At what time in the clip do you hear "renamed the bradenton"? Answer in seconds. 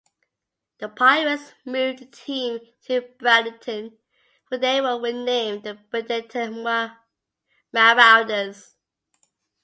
4.99-6.63